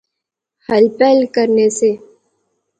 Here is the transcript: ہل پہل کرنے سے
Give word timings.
ہل 0.67 0.85
پہل 0.97 1.19
کرنے 1.35 1.67
سے 1.79 1.91